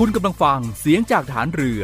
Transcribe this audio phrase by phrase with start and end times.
[0.00, 1.82] คุณกำลังฟังเสียงจากฐานเรือ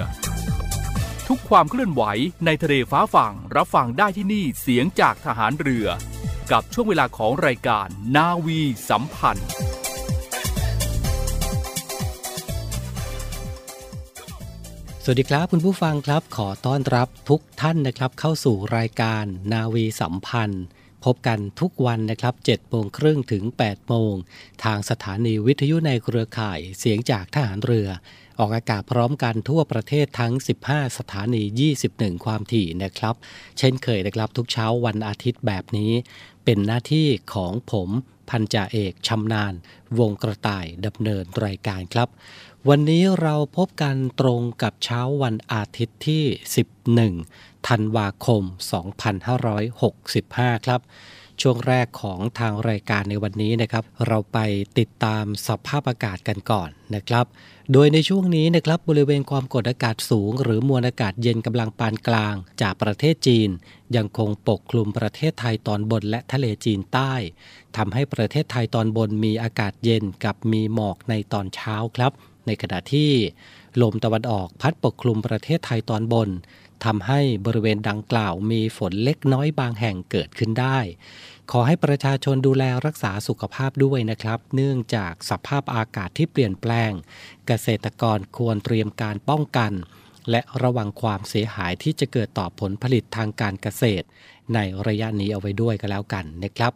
[1.29, 2.03] ทุกความเคลื่อนไหว
[2.45, 5.87] ในทะเลฟ้าฝั่งรับฟังได้ที่นี่เสียงจากทหารเรือ
[6.53, 8.61] กับช่วงเวลาของรายการนาวี
[8.91, 9.49] สัมพันธ์
[15.05, 20.65] สวัสดีครับคุณผู้ฟังครับขอต้อนรับทุกท่านนะครับเข้าสู่รายการนาวีสัมพันธ์
[21.05, 24.15] พบกันทุกวันนะครับ7โมงครึ่งถึง 8 โมง
[24.65, 27.89] ทางสถานีวิทยุในเครือข่ายเสียงจากทหารเรือ
[28.39, 30.33] ออกอากาศพร้อมกันทั่วประเทศทั้ง
[30.67, 31.43] 15 สถานี
[31.85, 33.15] 21 ความถี่นะครับ
[33.59, 35.93] เช่นเคยนะครับทุกเช้าวันอาทิตย์แบบนี้
[36.45, 37.89] เป็นหน้าที่ของผม
[38.31, 39.55] พันจ่าเอกชำนาญ
[39.99, 42.09] วงกระต่ายดำเนินรายการครับ
[42.69, 46.25] วันนี้เราพบกันตรงกับเช้าวันอาทิตย์ที่
[46.91, 48.43] 11 ธันวาคม
[49.75, 50.81] 2565 ครับ
[51.41, 54.39] ช่วงแรกของทางรายการในวันนี้นะครับ เราไป
[54.79, 57.27] ติดตามสภาพอากาศกันก่อนนะครับ
[57.73, 63.49] โดยในช่วงนี้นะครับบริเวณความกดอากาศสูง หรือมวลอากาศเย็นกำลังปานกลาง จากประเทศจีน
[63.97, 67.13] ยังคงปกคลุมประเทศไทยตอนบนและทะเลจีนใต้
[67.77, 72.13] ทำให้ประเทศไทยตอนบนมีอากาศเย็นกับมีหมอกในตอนเช้าครับ
[72.47, 73.11] ในขณะที่
[73.83, 76.29] ลมตะวันออกพัดปกคลุมประเทศไทยตอนบน
[76.85, 80.79] ทำให้บริเวณดังกล่าวมีฝนเล็กน้อยบางแห่งเกิดขึ้นได้
[81.51, 86.93] ขอให้ประชาชนดูแลรักษาสุขภาพด้วยนะครับ เนื่องจากสภาพอากาศที่เปลี่ยนแปลง
[87.47, 89.73] เกษตรกรควรเตรียมการป้องกัน
[90.31, 94.07] และระวังความเสียหายที่จะเกิดต่อผลผลิตทางการเกษตร
[94.55, 96.73] ในระยะนี้เอาไว้ด้วยก็แล้วกันนะครับ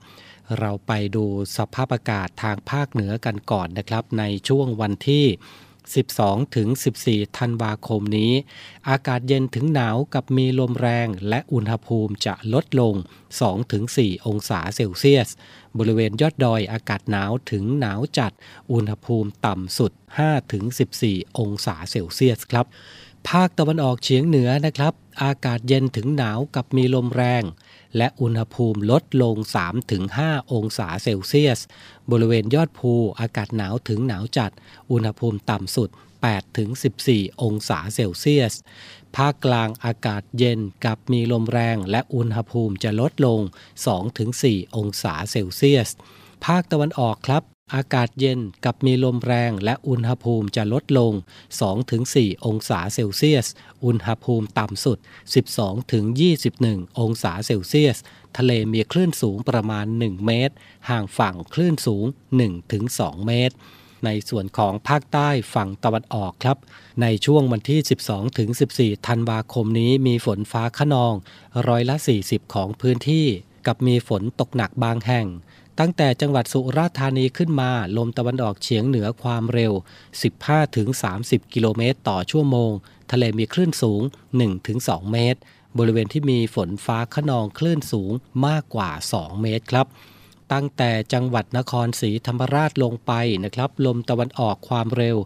[0.59, 1.25] เราไปดู
[1.57, 5.25] สภาพอากาศทางภาคเหนือกันก่อนนะครับ ในช่วงวันที่
[6.11, 6.69] 12ถึง
[7.03, 8.33] 14 ธันวาคมนี้
[8.89, 12.95] อากาศเย็นถึงหนาวกับมีลมแรงและอุณหภูมิจะลดลง
[13.35, 15.29] 2 ถึง 4 องศาเซลเซียส
[15.79, 18.33] บริเวณยอดดอยอากาศหนาวถึงหนาวจัด
[18.73, 19.93] อุณหภูมิต่ำสุด
[20.23, 20.65] 5 ถึง
[21.03, 22.67] 14 องศาเซลเซียสครับ
[23.29, 24.93] ภาคตะวันออกเฉียงเหนือนะครับ
[25.23, 27.43] อากาศเย็นถึงหนาวกับมีลมแรง
[27.97, 29.37] และอุณหภูมิลดลง
[29.95, 31.61] 3-5 องศาเซลเซียส
[32.11, 34.53] บริเวณยอดภูอากาศหนาวถึงหนาวจัด
[34.91, 35.89] อุณหภูมิต่ำสุด
[36.67, 38.55] 8-14 องศาเซลเซียส
[39.17, 43.41] ภาคกลางอากาศเย็นกับมีลมแรงและอุณหภูมิจะลดลง
[44.29, 45.91] 2-4 องศาเซลเซียส
[46.45, 51.13] ภาคตะวันออกครับ อากาศเย็นกับมีลมแรงและอุณหภูมิจะลดลง
[51.75, 53.47] 2-4 องศาเซลเซียส
[53.85, 54.99] อุณหภูมิต่ำสุด
[56.19, 57.97] 12-21 องศาเซลเซียส
[58.39, 60.55] ทะเลมีคลื่นสูงประมาณ 1 เมตร
[60.91, 62.05] ห่างฝั่งคลื่นสูง
[62.67, 63.55] 1-2 เมตร
[64.05, 66.57] ในส่วนของภาคใต้ฝั่งตะวันออกครับ
[67.03, 67.81] ในช่วงวันที่
[68.99, 71.15] 12-14 ธันวาคมนี้มีฝนฟ้าขนอง
[71.69, 73.27] ร้อยละ 40 ของพื้นที่
[73.67, 75.27] กับมีฝนตกหนักบางแห่ง
[75.81, 79.73] ตั้งแต่จังหวัดสุราษฎร์ธานีขึ้นมา ลมตะวันออกเฉียงเหนือความเร็ว
[80.63, 82.71] 15-30 กิโลเมตรต่อชั่วโมง
[83.13, 84.03] ทะเลมีคลื่นสูง
[84.57, 85.41] 1-2 เมตร
[85.79, 88.13] บริเวณที่มีฝนฟ้าขนองคลื่นสูง
[88.47, 89.87] มากกว่า 2 เมตรครับ
[90.53, 93.13] ตั้งแต่จังหวัดนครศรีธรรมราชลงไป
[93.45, 95.17] นะครับ ลมตะวันออกความเร็ว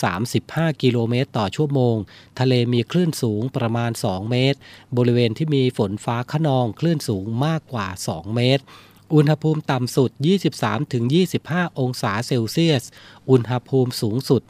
[0.00, 1.96] 20-35 กิโลเมตรต่อชั่วโมง
[2.40, 4.58] ทะเลมีคลื่นสูงประมาณ 2 เมตร
[4.96, 8.64] บริเวณที่มีฝนฟ้าขนองคลื่นสูงมากกว่า 2 เมตร
[9.14, 10.10] อุณหภูมิต่ำสุด
[10.94, 12.84] 23-25 องศาเซลเซียส
[13.30, 14.42] อุณหภูมิสูงสุด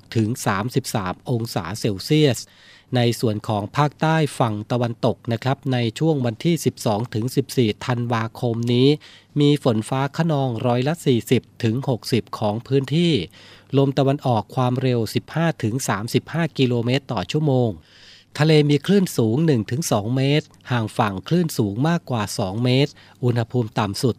[0.00, 2.38] 26-33 องศาเซลเซียส
[2.96, 6.54] ในส่วนของภาคใต้ฝั่งตะวันตกนะครับ ในช่วงวันที่
[7.80, 8.88] 12-14 ธันวาคมนี้
[9.40, 10.94] มีฝนฟ้าขนองร้อยละ
[11.66, 13.12] 40-60 ของพื้นที่
[13.78, 15.00] ลมตะวันออกความเร็ว
[15.78, 17.70] 15-35 กิโลเมตรต่อชั่วโมง
[18.38, 19.36] ทะเลมีคลื่นสูง
[19.76, 22.92] 1-2 เมตร ห่างฝั่งคลื่นสูงมากกว่า 2 เมตร
[23.24, 24.14] อุณหภูมิต่ำสุด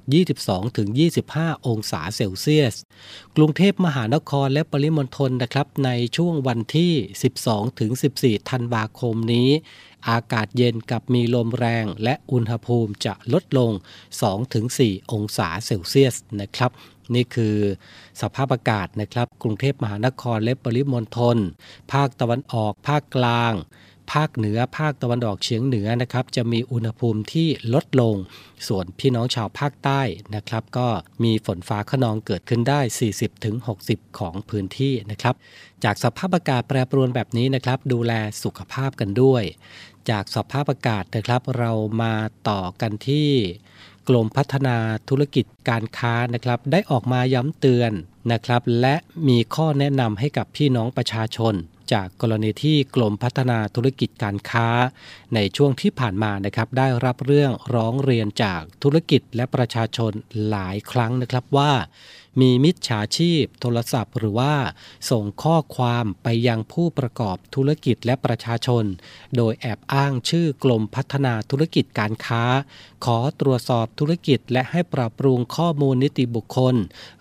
[0.81, 2.75] 22-25 องศาเซลเซียส
[3.35, 6.93] กรุงเทพมหานครและปริมณฑลนะครับ ในช่วงวันที่
[8.41, 9.49] 12-14 ธันวาคมนี้
[10.09, 13.71] อากาศเย็นกับมีลมแรงและอุณหภูมิจะลดลง
[14.41, 16.71] 2-4 องศาเซลเซียสนะครับ
[17.13, 17.55] นี่คือ
[18.21, 21.37] สภาพอากาศนะครับ กรุงเทพมหานครและปริมณฑล
[21.91, 23.53] ภาคตะวันออกภาคกลาง
[24.11, 28.15] ภาคเหนือภาคตะวันออกเฉียงเหนือนะครับจะมีอุณหภูมิที่ลดลง
[28.67, 30.01] ส่วนพี่น้องชาวภาคใต้
[30.35, 30.87] นะครับก็
[31.23, 32.79] มีฝนฟ้าขนองเกิดขึ้นได้
[33.49, 35.35] 40-60 ของพื้นที่นะครับ
[35.83, 38.13] จากสภาพอากาศแปรปรวนแบบนี้นะครับ ดูแล
[38.43, 39.43] สุขภาพกันด้วย
[40.09, 41.71] จากสภาพอากาศนะครับเรา
[42.01, 42.13] มา
[42.49, 43.29] ต่อกันที่
[44.09, 44.77] กรมพัฒนา
[45.09, 47.91] ธุรกิจการค้านะครับ ได้ออกมาย้ำเตือน
[48.31, 48.95] นะครับ และ
[49.27, 51.55] มีข้อแนะนำให้กับพี่น้องประชาชน
[51.93, 54.67] จากกรณีที่กรมพัฒนาธุรกิจการค้า
[55.33, 60.11] ในช่วงที่ผ่านมานะครับได้รับเรื่องร้องเรียนจากธุรกิจและประชาชน
[60.49, 61.71] หลายครั้งนะครับว่า
[62.39, 64.53] มีมิจฉาชีพ โทรศัพท์หรือว่า
[65.09, 68.83] ส่งข้อความไปยังผู้ประกอบธุรกิจและประชาชน
[69.35, 72.43] โดยแอบอ้างชื่อกรมพัฒนาธุรกิจการค้า
[73.05, 76.75] ขอตรวจสอบธุรกิจและให้ปรับปรุงข้อมูลนิติบุคคล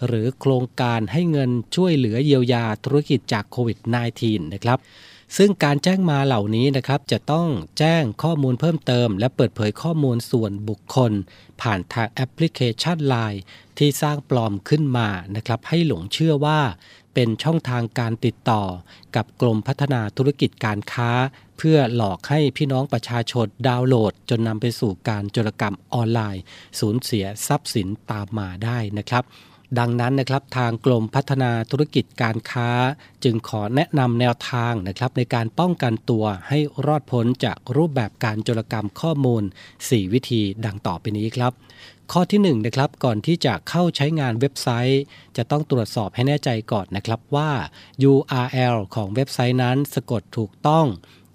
[0.07, 3.79] หรือโครงการให้เงินช่วยเหลือเยียวยาธุรกิจจากโควิด
[4.17, 4.79] -19 นะครับ
[5.37, 7.49] ซึ่งการแจ้งมาเหล่านี้นะครับจะต้อง
[7.79, 11.13] แจ้งข้อมูลเพิ่มเติม และเปิดเผยข้อมูลส่วนบุคคล
[11.63, 13.41] ผ่านทางแอปพลิเคชัน Line
[13.79, 16.61] ที่สร้างปลอมขึ้นมานะครับให้หลงเชื่อว่า
[17.15, 18.63] เป็นช่องทางการติดต่อ
[19.17, 21.11] กับกรมพัฒนาธุรกิจการค้า
[21.59, 26.43] เพื่อหลอกให้พี่น้องประชาชนดาวน์โหลด จนนำไปสู่การโจรกรรมออนไลน์
[26.81, 29.25] สูญเสียทรัพย์สินตามมาได้นะครับ
[29.79, 32.71] ดังนั้นนะครับทางกรมพัฒนาธุรกิจการค้า
[33.25, 39.43] จึงขอแนะนำแนวทางนะครับในการป้องกันตัวให้รอดพ้นจากรูปแบบการโจรกรรมข้อมูล
[39.79, 41.53] 4 วิธีดังต่อไปนี้ครับ
[42.13, 45.03] ข้อที่1นะครับก่อนที่จะเข้าใช้งานเว็บไซต์
[45.37, 47.51] จะต้องตรวจสอบให้แน่ใจก่อนนะครับว่า
[48.11, 50.87] URL ของเว็บไซต์นั้นสะกดถูกต้อง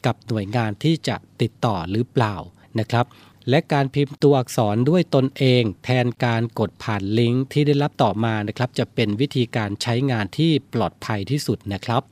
[0.05, 2.35] กับหน่วยงานที่จะติดต่อหรือเปล่า
[2.79, 3.05] นะครับ
[3.49, 12.03] และการพิมพ์ตัวอักษรด้วยตนเอง แทนการกดผ่านลิงก์ที่ได้รับต่อมานะครับ จะเป็นวิธีการใช้งานที่ปลอดภัยที่สุดนะครับ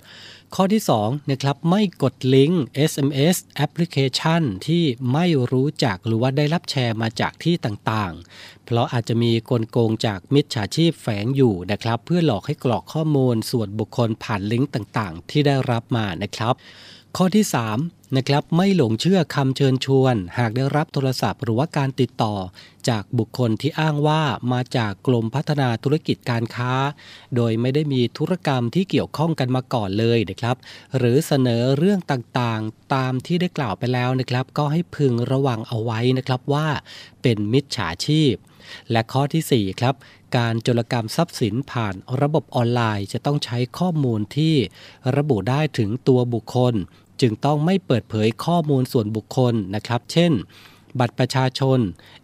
[0.56, 4.83] ข้อที่2นะครับไม่กดลิงก์ SMS แอปพลิเคชันที่
[5.13, 16.56] ไม่รู้จักหรือว่าได้รับแชร์มาจากที่ต่างๆ เพราะอาจจะมีกลโกงจากมิจฉาชีพแฝงอยู่นะครับ เพื่อหลอกให้กรอกข้อมูลส่วนบุคคลผ่านลิงก์ต่างๆ ที่ได้รับมานะครับ
[17.18, 17.45] ข้อที่
[17.80, 22.36] 3นะครับไม่หลงเชื่อคำเชิญชวน หากได้รับโทรศัพท์ หรือว่าการติดต่อ
[22.89, 24.21] จากบุคคลที่อ้างว่า
[24.54, 26.74] มาจากกรมพัฒนาธุรกิจการค้า
[27.36, 30.57] โดยไม่ได้มีธุรกรรมที่เกี่ยวข้องกันมาก่อนเลยนะครับ
[30.98, 36.68] หรือเสนอเรื่องต่างๆ ตามที่ได้กล่าวไปแล้วนะครับ ก็ให้พึงระวังเอาไว้นะครับว่า
[37.21, 38.33] เป็นมิจฉาชีพ
[38.92, 39.95] และข้อทีสี่4ครับ
[40.38, 44.55] การโจรกรรมทรัพย์สินผ่านระบบออนไลน์ จะต้องใช้ข้อมูลที่
[45.17, 46.74] ระบุได้ถึงตัวบุคคล
[47.22, 50.32] จึงต้องไม่เปิดเผยข้อมูลส่วนบุคคลนะครับ เช่น
[51.00, 51.79] บัตรประชาชน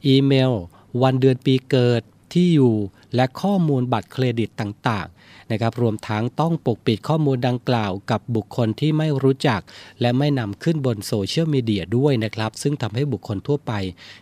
[0.05, 0.53] อีเมล
[1.01, 2.01] วันเดือนปีเกิด
[2.33, 2.75] ที่อยู่
[3.15, 9.61] และข้อมูลบัตรเครดิตต่างๆนะครับ รวมทั้งต้องปกปิดข้อมูลดังกล่าวกับบุคคลที่ไม่รู้จัก
[10.01, 13.73] และไม่นำขึ้นบนโซเชียลมีเดียด้วยนะครับ ซึ่งทำให้บุคคลทั่วไป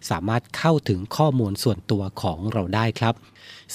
[0.09, 3.13] สามารถเข้าถึงข้อมูลส่วนตัวของเราได้ครับ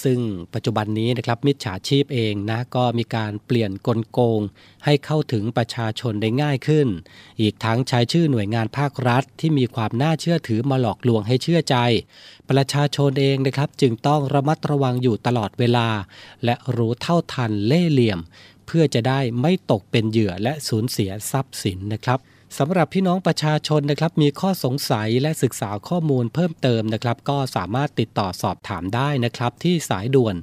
[0.03, 0.19] ซึ่ง
[0.55, 4.41] ปัจจุบันนี้นะครับมิจฉาชีพเองนะก็มีการเปลี่ยนกลโกง
[4.85, 6.89] ให้เข้าถึงประชาชนได้ง่ายขึ้น
[7.41, 11.77] อีกทั้งใช้ชื่อหน่วยงานภาครัฐ ที่มีความน่าเชื่อถือมาหลอกลวงให้เชื่อใจ
[12.51, 15.89] ประชาชนเองนะครับจึงต้องระมัดระวังอยู่ตลอดเวลา
[16.45, 18.21] และรู้เท่าทันเล่เหลี่ยม
[18.67, 22.19] เพื่อจะได้ไม่ตกเป็นเหยื่อและสูญเสียทรัพย์สินนะครับ
[22.59, 30.37] สำหรับพี่น้องประชาชนนะครับมีข้อสงสัยและศึกษาข้อมูลเพิ่มเติมนะครับ ก็สามารถติดต่อสอบถามได้นะครับ ที่สายด่วน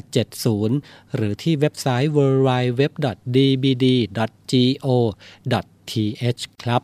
[0.00, 2.82] 1570 หรือที่เว็บไซต์ www.dbd.go.th
[6.64, 6.80] ครับ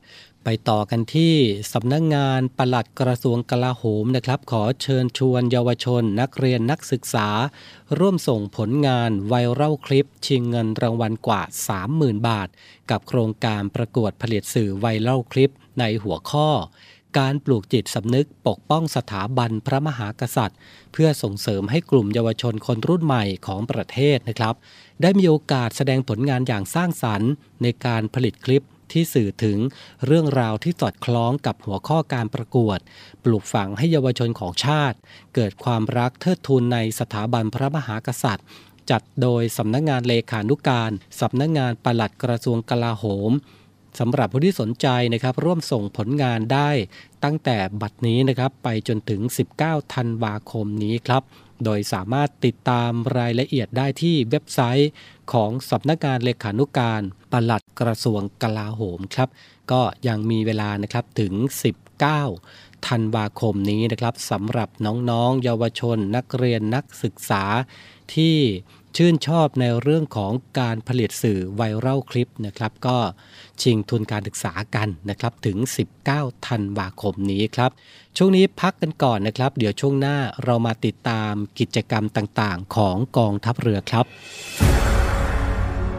[0.50, 1.34] ไปต่อกันที่
[1.72, 7.28] สำนักงงานปลัดกระทรวงกลาโหมนะครับ ขอเชิญชวนเยาวชน นักเรียนนักศึกษา
[7.98, 11.42] ร่วมส่งผลงานไวรัลคลิป ชิงเงินรางวัลกว่า
[11.84, 12.48] 30,000 บาท
[12.90, 16.48] กับโครงการประกวดผลิตสื่อไวรัลคลิปในหัวข้อ
[17.18, 20.58] การปลูกจิตสำนึกปกป้องสถาบันพระมหากษัตริย์
[20.92, 24.54] เพื่อส่งเสริมให้กลุ่มเยาวชนคนรุ่นใหม่ของประเทศนะครับ
[25.02, 27.30] ได้มีโอกาสแสดงผลงานอย่างสร้างสรรค์
[27.62, 29.58] ในการผลิตคลิป ที่สื่อถึง
[30.06, 32.78] เรื่องราวที่สอดคล้องกับหัวข้อการประกวด
[33.24, 34.98] ปลูกฝังให้เยาวชนของชาติ
[35.34, 38.46] เกิดความรักเทิดทูนในสถาบันพระมหากษัตริย์
[38.90, 40.90] จัดโดยสำนักงงานเลขานุการ
[41.20, 43.32] สำนักงงานปลัดกระทรวงกลาโหม
[43.98, 46.70] สำหรับผู้ที่สนใจนะครับร่วมส่งผลงานได้
[47.24, 49.20] ตั้งแต่บัดนี้นะครับไปจนถึง
[49.58, 51.22] 19 ธันวาคมนี้ครับ
[51.64, 54.90] โดยสามารถติดตามรายละเอียดได้ที่เว็บไซต์
[55.32, 59.28] ของสำนักงานเลขานุการปลัดกระทรวงกลาโหมครับ
[59.72, 61.32] ก็ยังมีเวลานะครับถึง
[62.10, 67.44] 19 ธันวาคมนี้นะครับสำหรับน้องๆ เยาวชนนักเรียนนักศึกษา
[68.14, 68.36] ที่
[68.96, 72.98] ชื่นชอบในเรื่องของการผลิตสื่อไวรัลคลิปนะครับ ก็
[73.62, 75.56] ชิงทุนการศึกษากันนะครับถึง
[76.02, 77.70] 19 ธันวาคมนี้ครับ
[78.16, 84.06] ช่วงนี้พักกันก่อนนะครับ เดี๋ยวช่วงหน้าเรามาติดตามกิจกรรมต่างๆ ของกองทัพเรือครับ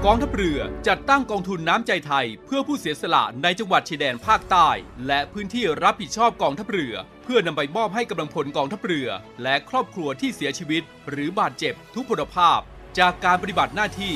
[0.05, 4.69] กองทัพเรือจัดตั้งกองทุนน้ำใจไทย เพื่อผู้เสียสละในจังหวัดชายแดนภาคใต้
[5.07, 9.07] และพื้นที่รับผิดชอบกองทัพเรือ เพื่อนำไปมอบให้กำลังพลกองทัพเรือ
[9.43, 12.59] และครอบครัวที่เสียชีวิต หรือบาดเจ็บทุกพลภาพ
[12.99, 14.15] จากการปฏิบัติหน้าที่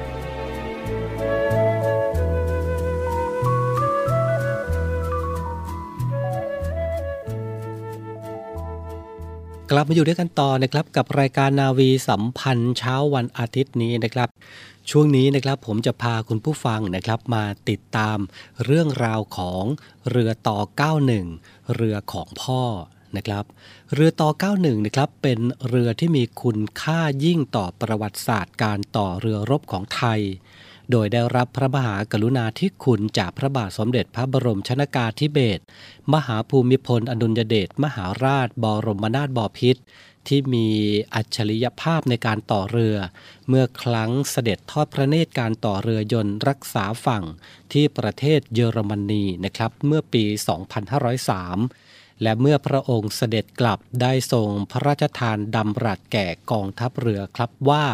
[9.73, 14.29] กลับมาอยู่ด้วยกันต่อนะครับกับรายการนาวีสัมพันธ์เช้าวันอาทิตย์นี้นะครับ
[14.89, 18.17] ช่วงนี้นะครับผมจะพาคุณผู้ฟังนะครับมาติดตาม
[18.65, 19.63] เรื่องราวของ
[20.09, 20.59] เรือต่อ
[21.19, 22.63] 91 เรือของพ่อ
[23.15, 23.45] นะครับ
[23.93, 30.19] เรือต่อ 91 นะครับเป็นเรือที่มีคุณค่ายิ่งต่อประวัติศาสตร์การต่อเรือรบของไทย
[30.91, 35.63] โดยได้รับพระมหากรุณาธิคุณจากพระบาทสมเด็จพระบรมชนากาธิเบศร
[36.13, 39.81] มหาภูมิพลอดุลยเดชมหาราชบรมนาถบพิตร
[40.27, 40.67] ที่มี
[41.15, 42.97] อัจฉริยภาพในการต่อเรือ
[43.47, 47.23] เมื่อครั้งเสด็จทอดพระเนตรการต่อเรือยนต์รักษาฝั่ง
[47.73, 50.23] ที่ประเทศเยอรมนีนะครับเมื่อปี
[51.03, 57.85] 2503 และเมื่อพระองค์เสด็จกลับได้ทรงพระราชทานดำรัสแก่กองทัพเรือครับว่า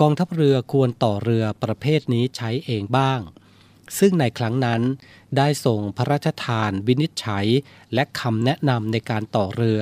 [0.00, 3.20] กองทัพเรือควรต่อเรือประเภทนี้ใช้เองบ้าง
[3.98, 4.82] ซึ่งในครั้งนั้น
[5.36, 7.46] ได้ส่งพระราชทานวินิจฉัย
[7.94, 9.80] และคำแนะนำในการต่อเรือ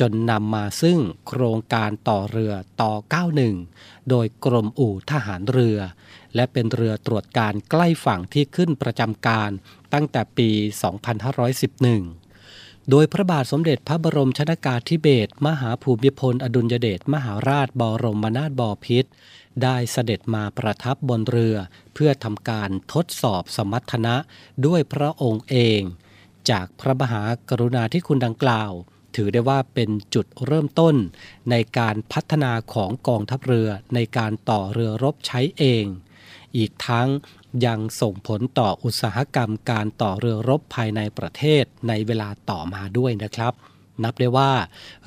[0.00, 2.92] จนนำมาซึ่งโครงการต่อเรือต่อ
[3.54, 5.78] 91 โดยกรมอู่ทหารเรือ
[6.34, 9.50] และเป็นเรือตรวจการใกล้ฝั่งที่ขึ้นประจำการ
[9.92, 10.50] ตั้งแต่ปี
[11.70, 19.10] 2511โดยพระบาทสมเด็จพระบรมชนากาธิเบศรมหาภูมิพล อดุลยเดชมหาราชบรมนาถบพิตร
[19.62, 21.56] ได้เสด็จมาประทับบนเรือ
[21.94, 24.14] เพื่อทำการทดสอบสมรรถนะ
[24.66, 25.80] ด้วยพระองค์เอง
[26.50, 28.72] จากพระมหากรุณาธิคุณดังกล่าว
[29.16, 30.96] ถือได้ว่าเป็นจุดเริ่มต้น
[31.50, 35.84] ในการพัฒนาของกองทัพเรือในการต่อเรือรบใช้เอง
[36.56, 37.08] อีกทั้ง
[37.66, 43.52] ยังส่งผลต่ออุตสาหกรรมการต่อเรือรบภายในประเทศในเวลาต่อมาด้วยนะครับ
[44.04, 44.52] นับได้ว่า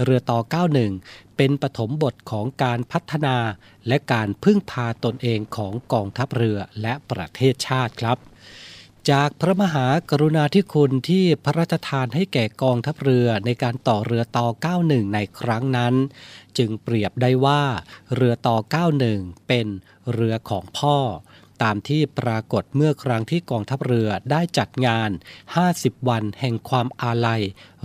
[0.03, 0.39] เรือต่อ
[0.87, 3.37] 91 เป็นปฐมบทของการพัฒนา
[3.87, 8.17] และการพึ่งพาตนเองของกองทัพเรือและประเทศชาติครับ
[9.11, 14.47] จากพระมหากรุณาธิคุณที่พระราชทานให้แก่กองทัพเรือในการต่อเรือต่อ
[14.79, 15.93] 91 ในครั้งนั้น
[16.57, 17.61] จึงเปรียบได้ว่า
[18.15, 18.57] เรือต่อ
[19.01, 19.67] 91 เป็น
[20.13, 20.97] เรือของพ่อ
[21.63, 25.09] ตามที่ปรากฏเมื่อครั้งที่กองทัพเรือได้จัดงาน
[25.59, 27.41] 50 วันแห่งความอาลัย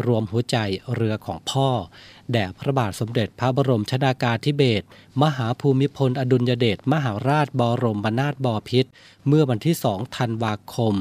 [0.06, 0.56] รวมหัวใจ
[0.94, 1.68] เรือของพ่อ
[2.32, 4.87] แด่พระบาทสมเด็จพระบรมชนากาธิเบศร
[5.22, 8.90] มหาภูมิพลอดุลยเดชมหาราชบรมนาถบพิตร
[9.28, 10.94] เมื่อวันที่ 2 ธันวาคม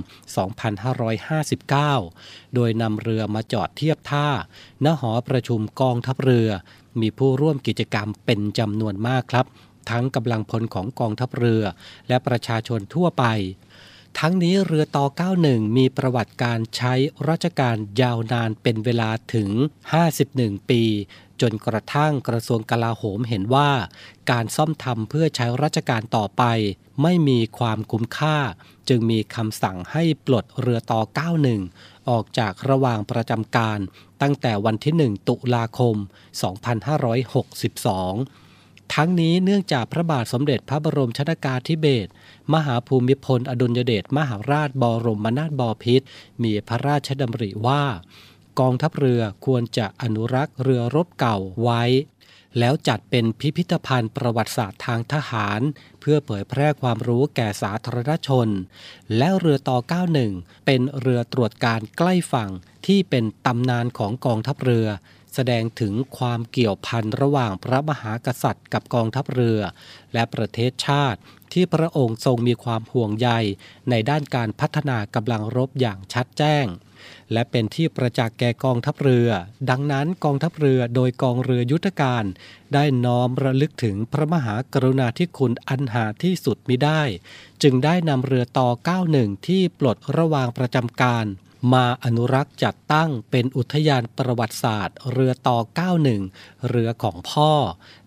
[1.24, 4.28] 2559 โดยนำเรือมาจอดเทียบท่า
[4.86, 6.50] ณ หอประชุมกองทัพเรือ
[7.02, 9.46] มีผู้ร่วมกิจกรรมเป็นจำนวนมากครับ
[9.90, 11.64] ทั้งกำลังพลของกองทัพเรือ
[12.08, 13.26] และประชาชนทั่วไป
[14.20, 15.06] ทั้งนี้เรือต่อ
[15.42, 16.94] 91 มีประวัติการใช้
[17.30, 19.50] ราชการยาวนานเป็นเวลาถึง
[20.10, 20.84] 51 ปี
[21.42, 23.72] จนกระทั่งกระทรวงกลาโหมเห็นว่า
[24.32, 26.44] การซ่อมทำเพื่อใช้ราชการต่อไป
[27.02, 28.38] ไม่มีความคุ้มค่า
[28.90, 31.02] จึงมีคำสั่งให้ปลดเรือต่อ
[31.54, 33.80] 91ออกจากระหว่างประจำการ
[34.22, 36.06] ตั้งแต่วันที่ 1 ตุลาคม 2562
[38.94, 42.12] ทั้งนี้เนื่องจากพระบาทสมเด็จพระบรมชนากาธิเบศร
[42.54, 46.06] มหาภูมิพลอดุลยเดชมหาราชบรมนาถบพิตร
[46.44, 47.84] มีพระราชดำริว่า
[48.60, 51.84] กองทัพเรือควรจะอนุรักษ์เรือรบเก่าไว้
[52.60, 55.62] แล้วจัดเป็นพิพิธภัณฑ์ประวัติศาสตร์ทางทหาร
[56.00, 58.48] เพื่อเผยแพร่ความรู้แก่สาธารณชน
[59.18, 59.78] และเรือต่อ
[60.22, 62.50] 91 เป็นเรือตรวจการใกล้ฝั่ง
[62.88, 64.88] ที่เป็นตำนานของกองทัพเรือ
[65.34, 69.60] แสดงถึงความเกี่ยวพันระหว่างพระมหากษัตริย์กับกองทัพเรือ
[70.14, 71.20] และประเทศชาติ
[71.54, 73.30] ที่พระองค์ทรงมีความห่วงใย
[73.90, 76.66] ในด้านการพัฒนากำลังรบอย่างชัดแจ้ง
[77.34, 79.30] และเป็นที่ประจักษ์แก่กองทัพเรือ
[79.70, 82.24] ดังนั้นกองทัพเรือโดยกองเรือยุทธการ
[82.74, 87.02] ได้น้อมระลึกถึงพระมหากรุณาธิคุณอันหาที่สุดมิได้
[87.64, 88.70] จึงได้นำเรือต่อ
[89.08, 91.26] 91 ที่ปลดระวางประจำการ
[91.72, 95.58] มาอนุรักษ์จัดตั้งเป็นอุทยานประวัติศาสตร์ เรือต่อ
[96.14, 97.52] 91 เรือของพ่อ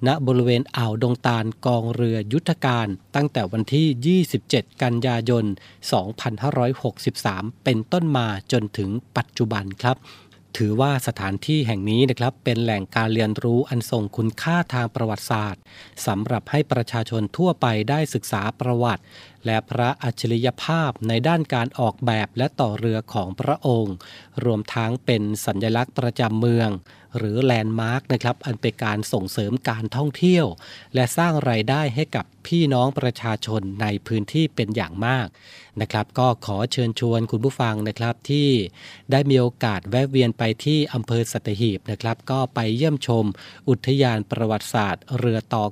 [0.07, 5.45] ณบริเวณอ่าวดงตาลกองเรือยุทธการตั้งแต่วันที่ 27 กันยายน
[6.75, 9.97] 2563 เป็นต้นมาจนถึงปัจจุบันครับ
[10.57, 15.63] ถือว่าสถานที่แห่งนี้นะครับเป็นแหล่งการเรียนรู้อันทรงคุณค่าทางประวัติศาสตร์
[16.07, 19.03] สำหรับให้ประชาชนทั่วไปได้ศึกษาประวัติ
[19.47, 23.95] และพระอัจฉริยภาพในด้านการออกแบบและต่อเรือของพระองค์
[24.45, 26.69] รวมทั้งเป็นสัญลักษณ์ประจำเมือง
[27.19, 30.47] หรือแลนด์มาร์กนะครับอันเป็นการส่งเสริมการท่องเที่ยว
[30.95, 35.27] และสร้างไรายได้ให้กับพี่น้องประชาชนในพื้นที่เป็นอย่างมาก
[35.81, 38.49] นะครับก็ขอเชิญชวนคุณผู้ฟังนะครับที่
[39.11, 43.25] ได้มีโอกาสแวะเวียนไปที่อำเภอสัตหีบนะครับก็ไปเยี่ยมชม
[43.69, 45.65] อุทยานประวัติศาสตร์ เรือต่อ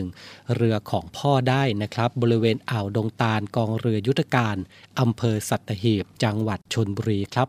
[0.00, 4.56] 91 เรือของพ่อได้นะครับบริเวณอ่าวดงตาลกองเรือยุทธการ
[5.00, 7.48] อำเภอสัตหีบ จังหวัดชนบุรีครับ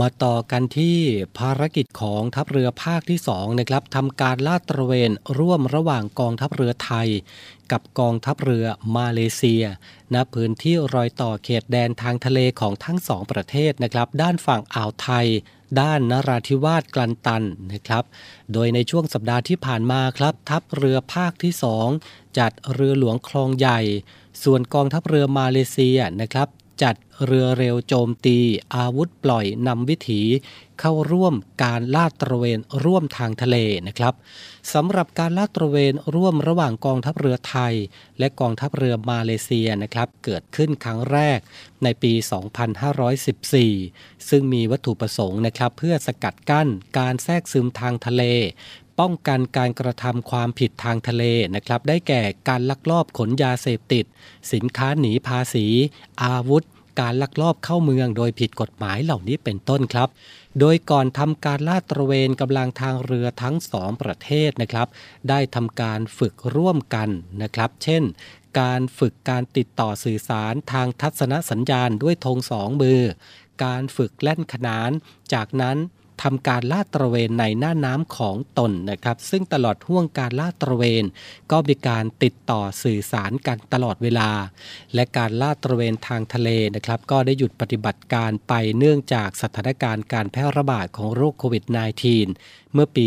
[0.00, 0.98] มาต่อกันที่
[1.38, 7.08] ภารกิจของทัพเรือภาคที่2นะครับทำการลาดตระเวนร่วมระหว่างกองทัพเรือไทย
[7.72, 9.64] กับกองทัพเรือมาเลเซีย
[10.14, 15.26] ณพื้นที่รอยต่อเขตแดนทางทะเลของทั้งสองประเทศนะครับ ด้านฝั่งอ่าวไทย
[15.80, 18.04] ด้านนราธิวาสกลันตันนะครับ
[18.52, 21.52] โดยในช่วงสัปดาห์ที่ผ่านมาครับ ทัพเรือภาคที่
[21.96, 23.80] 2 จัดเรือหลวงคลองใหญ่
[24.42, 26.48] ส่วนกองทัพเรือมาเลเซียนะครับ
[26.82, 26.94] จัด
[27.26, 28.38] เรือเร็วโจมตี
[28.74, 30.22] อาวุธปล่อยนำวิถี
[30.80, 33.56] เข้าร่วมการลาดตระเวนร่วมทางทะเล
[33.86, 34.14] นะครับ
[34.72, 37.74] สำหรับการลาดตระเวนร่วมระหว่างกองทัพเรือไทย
[38.18, 41.38] และกองทัพเรือมาเลเซียนะครับ เกิดขึ้นครั้งแรก
[41.84, 42.12] ในปี
[43.40, 48.22] 2514 ซึ่งมีวัตถุประสงค์นะครับ เพื่อสกัดกั้นการแทรกซึมทางทะเล
[49.02, 54.04] ป้องกันการกระทำความผิดทางทะเลนะครับ ได้แก่การลักลอบขนยาเสพติด
[54.52, 55.66] สินค้าหนีภาษี
[56.24, 56.64] อาวุธ
[57.00, 60.08] การลักลอบเข้าเมืองโดยผิดกฎหมายเหล่านี้เป็นต้นครับ
[60.60, 64.88] โดยก่อนทำการลาดตระเวนกำลังทางเรือทั้งสองประเทศนะครับ
[65.28, 67.08] ได้ทำการฝึกร่วมกัน
[67.42, 68.02] นะครับ เช่น
[68.60, 73.00] การฝึกการติดต่อสื่อสารทางทัศนสัญญาณด้วยธงสองมือ
[73.64, 74.90] การฝึกแล่นขนาน
[75.34, 75.76] จากนั้น
[76.22, 81.04] ทำการลาดตระเวนในหน้าน้ำของตนนะครับ ซึ่งตลอดห่วงการลาดตระเวน
[81.50, 84.30] ก็มีการติดต่อสื่อสารกันตลอดเวลา
[84.94, 91.64] และการลาดตระเวนทางทะเลนะครับ ก็ได้หยุดปฏิบัติการไปเนื่องจากสถานการณ์การแพร่ระบาดของโรคโควิด
[92.16, 93.06] -19 เมื่อปี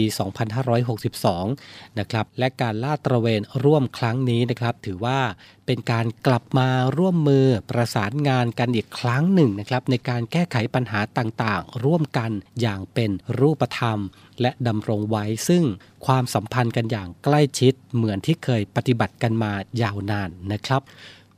[0.80, 5.19] 2562 นะครับ และการลาดตระเวนร่วมครั้งนี้นะครับ ถือว่า
[5.65, 13.99] เป็นการกลับมาร่วมมือประสานงานกันอีกครั้งหนึ่งนะครับ ในการแก้ไขปัญหาต่างๆ ร่วมกันอย่างเป็นรูปธรรม
[14.41, 15.63] และดำรงไว้ซึ่ง
[16.06, 19.51] ความสัมพันธ์กันอย่างใกล้ชิดเหมือนที่เคยปฏิบัติกันมา
[19.82, 20.82] ยาวนานนะครับ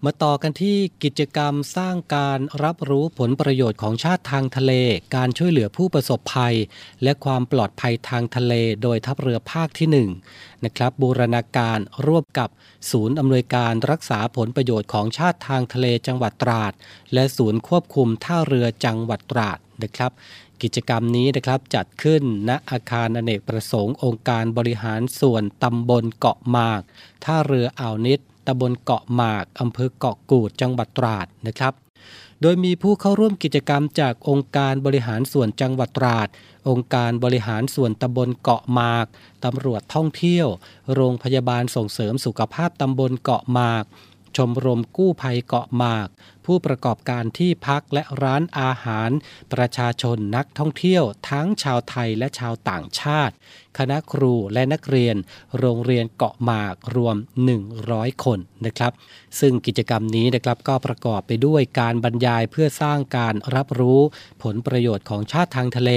[0.05, 4.73] มาต่อกันที่กิจกรรมสร้างการรับรู้ผลประโยชน์ของชาติทางทะเล
[5.15, 6.55] การช่วยเหลือผู้ประสบภัย
[7.03, 12.49] และความปลอดภัยทางทะเลโดยทัพเรือภาคที่ 1 นะครับ บูรณาการร่วมกับ
[12.91, 16.73] ศูนย์อำนวยการรักษาผลประโยชน์ของชาติทางทะเลจังหวัดตราด
[17.13, 20.11] และศูนย์ควบคุมท่าเรือจังหวัดตราดนะครับ
[20.61, 26.81] กิจกรรมนี้นะครับจัดขึ้นณอาคารอเนกประสงค์องค์การบริหารส่วนตำบลเกาะหมาก
[27.25, 31.73] ท่าเรืออ่าวนิด ตำบลเกาะหมากอำเภอเกาะกูดจังหวัดตราดนะครับ
[32.41, 36.27] โดยมีผู้เข้าร่วมกิจกรรมจากองค์การบริหารส่วนจังหวัดตราด
[36.69, 39.05] องค์การบริหารส่วนตำบลเกาะหมาก
[39.45, 40.47] ตำรวจท่องเที่ยว
[40.93, 43.85] โรงพยาบาลส่งเสริมสุขภาพตำบลเกาะหมาก
[44.37, 46.07] ชมรมกู้ภัยเกาะหมาก
[46.47, 49.09] ผู้ประกอบการที่พักและร้านอาหาร
[49.53, 53.33] ประชาชนนักท่องเที่ยวทั้งชาวไทยและชาวต่างชาติ
[53.77, 55.15] คณะครูและนักเรียน
[55.59, 57.15] โรงเรียนเกาะหมากรวม
[57.69, 58.91] 100 คนนะครับ
[59.39, 64.01] ซึ่งกิจกรรมนี้นะครับก็ประกอบไปด้วยการบรรยายเพื่อสร้างการรับรู้
[64.43, 65.91] ผลประโยชน์ของชาติทางทะเล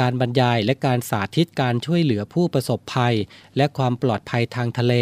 [0.00, 3.16] การบรรยายและการสาธิตการช่วยเหลือผู้ประสบภัย
[3.56, 4.94] และความปลอดภัยทางทะเล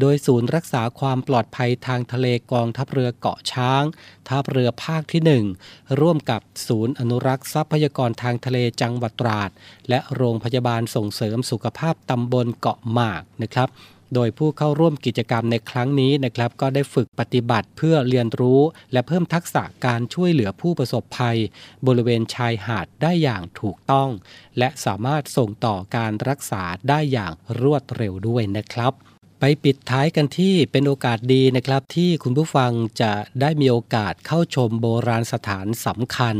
[0.00, 3.84] โดยศูนย์รักษาความปลอดภัยทางทะเลกองทัพเรือเกาะช้าง
[4.28, 9.50] ทัพเรือภาคที่ 1 ร่วมกับศูนย์อนุรักษ์ทรัพยากรทางทะเลจังหวัดตราด
[9.88, 13.68] และโรงพยาบาลส่งเสริมสุขภาพตำบลเกาะหมากนะครับ
[14.14, 18.60] โดยผู้เข้าร่วมกิจกรรมในครั้งนี้นะครับ ก็ได้ฝึกปฏิบัติเพื่อเรียนรู้
[18.92, 21.38] และเพิ่มทักษะการช่วยเหลือผู้ประสบภัย
[21.86, 24.10] บริเวณชายหาดได้อย่างถูกต้อง
[24.58, 28.94] และสามารถส่งต่อการรักษาได้อย่างรวดเร็วด้วยนะครับ
[29.40, 36.36] ไปปิดท้ายกันที่เป็นโอกาสดีนะครับ ที่คุณผู้ฟังจะได้มีโอกาสเข้าชมโบราณสถานสำคัญ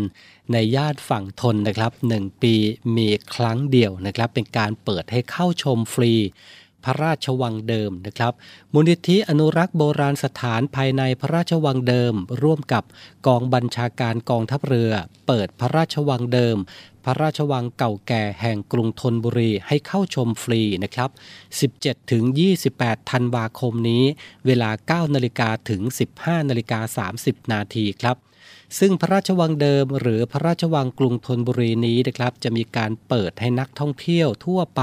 [0.52, 2.54] ในย่านฝั่งทนนะครับหนึ่งปี
[2.96, 6.12] มีครั้งเดียวนะครับ เป็นการเปิดให้เข้าชมฟรี
[6.84, 8.32] พระราชวังเดิมนะครับ
[8.72, 12.84] มูลนิธิอนุรักษ์โบราณสถานภายในพระราชวังเดิม ร่วมกับ
[13.26, 14.92] กองบัญชาการกองทัพเรือ
[15.26, 16.56] เปิดพระราชวังเดิม
[17.04, 21.10] พระราชวังเก่าแก่แห่งกรุงธนบุรีให้เข้าชมฟรีนะครับ
[21.60, 22.24] 17ถึง
[22.66, 24.04] 28 ธันวาคมนี้
[24.46, 24.70] เวลา
[25.08, 25.82] 9นาฬิกาถึง
[26.16, 28.16] 15นาฬิกา30 นาทีครับ
[28.78, 34.82] ซึ่งพระราชวังเดิมหรือพระราชวังกรุงธนบุรีนี้นะครับ จะมีการเปิดให้นักท่องเที่ยวทั่วไป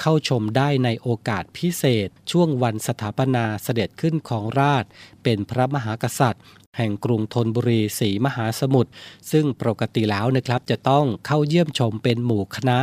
[0.00, 4.84] เข้าชมได้ในโอกาสพิเศษ ช่วงวันสถาปนาเสด็จขึ้นของราช
[5.22, 6.42] เป็นพระมหากษัตริย์
[6.76, 8.90] แห่งกรุงธนบุรีศรีมหาสมุทร
[9.30, 12.78] ซึ่งปกติแล้วนะครับจะต้องเข้าเยี่ยมชมเป็นหมู่คณะ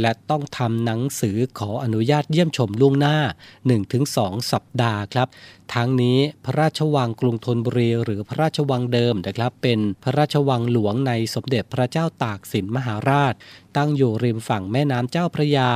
[0.00, 3.16] และต้องทำหนังสือขออนุญาตเยี่ยมชมล่วงหน้า
[3.84, 5.28] 1-2 สัปดาห์ครับ
[5.74, 13.34] ทั้งนี้พระราชวังกรุงธนบุรีหรือพระราชวังเดิมนะครับ เป็นพระราชวังหลวงในสมเด็จพระเจ้าตากสินมหาราช
[13.76, 15.70] ตั้งอยู่ริมฝั่งแม่น้ำเจ้าพระยา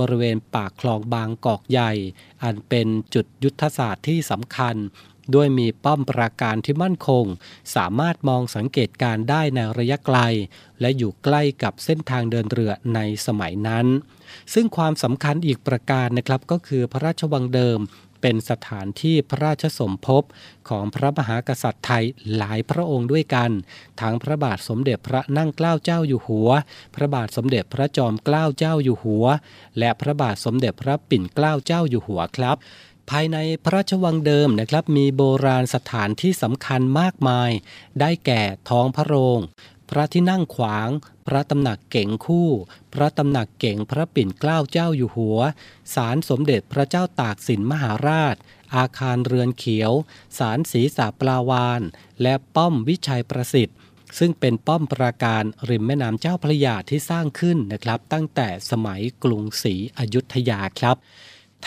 [0.00, 1.92] บริเวณปากคลองบางกอกใหญ่
[2.42, 4.76] อันเป็นจุดยุทธศาสตร์ที่สำคัญ
[5.34, 7.24] ด้วยมีป้อมปราการที่มั่นคง
[7.74, 10.18] สามารถมองสังเกตการได้ในระยะไกล
[10.80, 13.86] และอยู่ใกล้กับเส้นทางเดินเรือในสมัยนั้น
[14.54, 17.80] ซึ่งความสำคัญอีกประการนะครับก็คือพระราชวังเดิม
[18.24, 20.22] เป็นสถานที่พระราชสมภพ
[20.68, 22.04] ของพระมหากษัตริย์ไทย
[22.36, 23.50] หลายพระองค์ด้วยกัน
[24.00, 26.48] ทั้งพระบาทสมเด็จพระนั่งเกล้าเจ้าอยู่หัว
[26.94, 29.26] พระบาทสมเด็จพระจอมเกล้าเจ้าอยู่หัว
[29.78, 32.56] และพระบาทสมเด็จพระปิ่นเกล้าเจ้าอยู่หัวครับ
[33.14, 37.50] ภายในพระราชวังเดิมนะครับ มีโบราณสถานที่สำคัญมากมาย
[38.00, 39.40] ได้แก่ท้องพระโรง
[39.90, 40.88] พระที่นั่งขวาง
[41.26, 42.50] พระตำหนักเก่งคู่
[42.94, 45.40] พระตำหนักเก่งพระปิ่นเกล้าเจ้าอยู่หัว
[45.94, 48.36] ศาลสมเด็จพระเจ้าตากสินมหาราช
[48.76, 49.92] อาคารเรือนเขียว
[50.38, 51.82] ศาลศรีสาปลาวาน
[52.22, 53.76] และป้อมวิชัยประสิทธิ์
[54.18, 60.96] ซึ่งเป็นป้อมปราการริมแม่น้ำเจ้าพระยาที่สร้างขึ้นนะครับ ตั้งแต่สมัยกรุงศรีอยุธยาครับ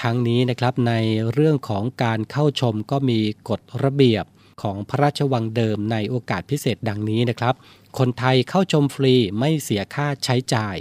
[0.02, 0.94] ทั้งนี้นะครับใน
[1.34, 4.26] เรื่องของการเข้าชมก็มีกฎระเบียบ
[4.62, 7.56] ของพระราชวังเดิมในโอกาสพิเศษดังนี้นะครับ
[8.00, 10.78] คนไทยเข้าชมฟรีไม่เสียค่าใช้จ่าย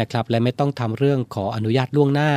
[0.00, 2.32] นะครับ และไม่ต้องทำเรื่องขออนุญาตล่วงหน้า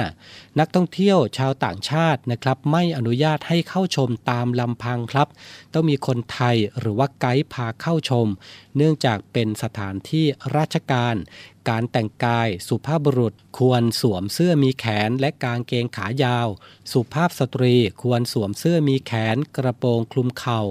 [0.59, 5.27] นักท่องเที่ยวชาวต่างชาตินะครับ ไม่อนุญาตให้เข้าชมตามลำพังครับ
[5.73, 8.27] ต้องมีคนไทยหรือว่าไกด์พาเข้าชม
[8.77, 10.25] เนื่องจากเป็นสถานที่
[10.57, 11.15] ราชการ
[11.69, 16.47] การแต่งกาย สุภาพบุรุษ ควรสวมเสื้อมีแขนและกางเกงขายาว
[16.91, 20.61] สุภาพสตรีควรสวมเสื้อมีแขน กระโปรงคลุมเข่า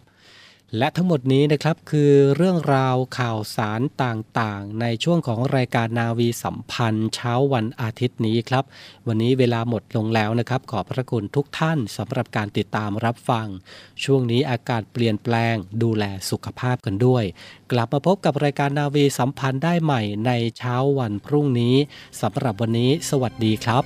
[0.77, 8.63] และทั้งหมดนี้นะครับคือเรื่องราวข่าวสารต่างๆ ในช่วงของรายการนาวีสัมพันธ์ เช้าวันอาทิตย์นี้ครับ
[9.07, 13.47] วันนี้เวลาหมดลงแล้วนะครับ ขอบพระคุณทุกท่านสำหรับการติดตามรับฟัง
[14.03, 17.23] ช่วงนี้อากาศเปลี่ยนแปลง ดูแลสุขภาพกันด้วย
[17.71, 21.75] กลับมาพบกับรายการนาวีสัมพันธ์ได้ใหม่ในเช้าวันพรุ่งนี้
[22.21, 23.83] สำหรับวันนี้ สวัสดีครับ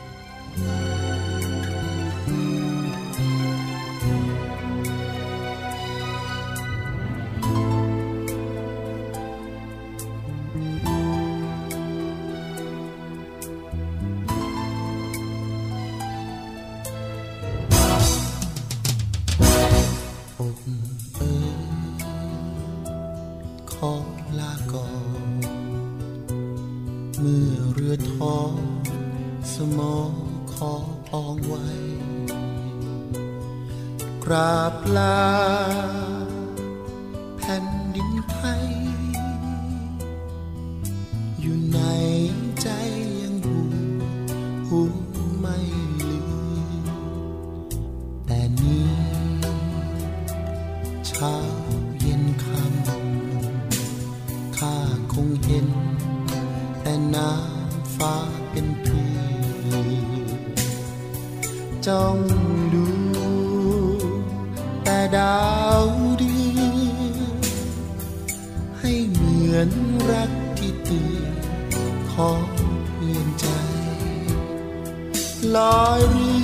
[75.55, 76.35] ลอยเรื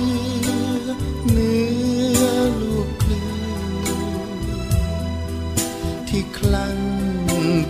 [0.84, 0.88] อ
[1.30, 1.66] เนื้
[2.20, 2.24] อ
[2.60, 3.26] ลูกคลื่
[6.08, 6.78] ที่คลั่ง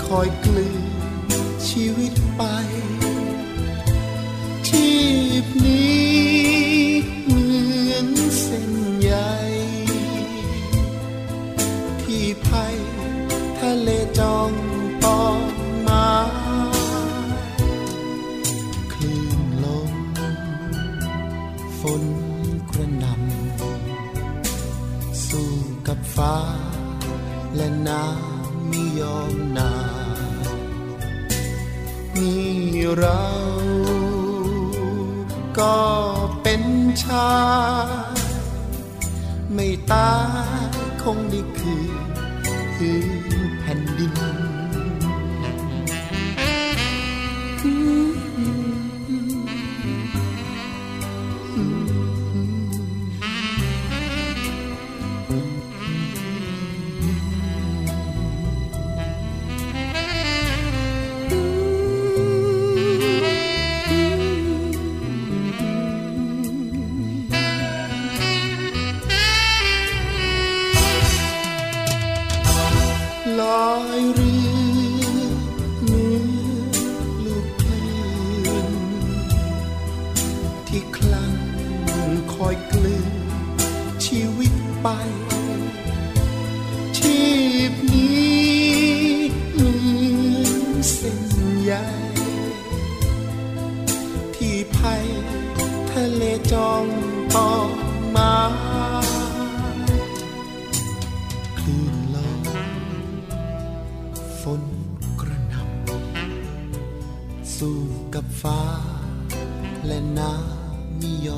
[0.07, 0.85] คอยกลืน
[1.69, 2.43] ชีวิตไป
[4.69, 4.89] ชี
[5.43, 5.88] พนี้
[26.19, 26.39] ฟ้า
[27.57, 29.73] และน้ำไม่ยอมนา
[30.57, 30.59] น
[32.15, 32.35] มี
[32.99, 33.25] เรา
[35.59, 35.79] ก็
[36.43, 36.63] เป็น
[37.05, 37.35] ชา
[38.13, 38.17] ย
[39.55, 40.15] ไม่ตา
[40.59, 40.63] ย
[41.03, 41.41] คงได้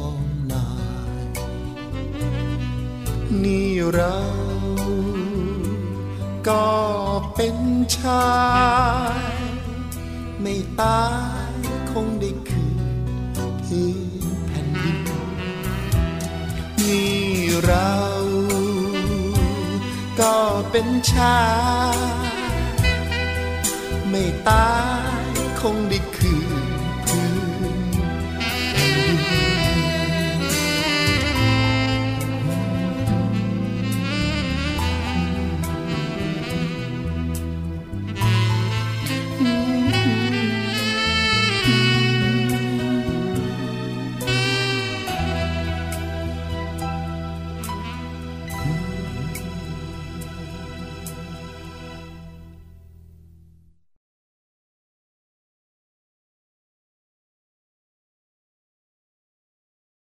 [0.00, 0.18] อม
[0.52, 0.68] นา
[1.22, 1.24] ย
[3.44, 4.18] นี่เรา
[6.48, 6.68] ก็
[7.34, 7.58] เป็น
[7.96, 8.30] ชา
[9.18, 9.22] ย
[10.40, 11.04] ไม่ตา
[11.50, 11.52] ย
[11.90, 12.78] คงได้คืน
[13.64, 13.88] พื้
[14.24, 15.00] นแผ่นดิน
[16.88, 17.24] นี่
[17.64, 17.94] เรา
[20.20, 20.36] ก็
[20.70, 21.40] เป็นชา
[21.96, 21.98] ย
[24.08, 24.70] ไม่ตา
[25.22, 26.29] ยคงได้คื